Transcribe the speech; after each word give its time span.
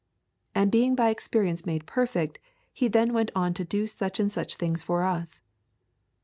And 0.55 0.71
being 0.71 0.95
by 0.95 1.09
experience 1.11 1.63
made 1.63 1.85
perfect 1.85 2.39
He 2.73 2.87
then 2.87 3.13
went 3.13 3.29
on 3.35 3.53
to 3.53 3.63
do 3.63 3.85
such 3.85 4.19
and 4.19 4.31
such 4.31 4.55
things 4.55 4.81
for 4.81 5.03
us. 5.03 5.41